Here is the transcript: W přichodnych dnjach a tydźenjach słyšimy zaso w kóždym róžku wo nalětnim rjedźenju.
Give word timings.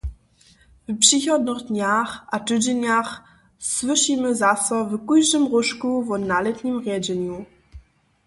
W 0.87 0.95
přichodnych 0.99 1.57
dnjach 1.67 2.25
a 2.31 2.39
tydźenjach 2.39 3.21
słyšimy 3.59 4.35
zaso 4.35 4.75
w 4.85 4.91
kóždym 5.07 5.43
róžku 5.53 5.89
wo 6.07 6.15
nalětnim 6.17 6.77
rjedźenju. 6.83 7.45